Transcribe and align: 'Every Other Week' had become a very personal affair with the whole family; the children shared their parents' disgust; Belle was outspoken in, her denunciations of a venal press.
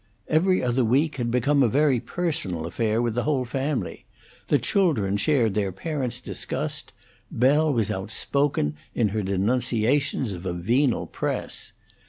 'Every 0.27 0.63
Other 0.63 0.83
Week' 0.83 1.17
had 1.17 1.29
become 1.29 1.61
a 1.61 1.67
very 1.67 1.99
personal 1.99 2.65
affair 2.65 3.03
with 3.03 3.13
the 3.13 3.21
whole 3.21 3.45
family; 3.45 4.05
the 4.47 4.57
children 4.57 5.15
shared 5.15 5.53
their 5.53 5.71
parents' 5.71 6.19
disgust; 6.19 6.91
Belle 7.29 7.71
was 7.71 7.91
outspoken 7.91 8.73
in, 8.95 9.09
her 9.09 9.21
denunciations 9.21 10.31
of 10.31 10.43
a 10.47 10.53
venal 10.53 11.05
press. 11.05 11.71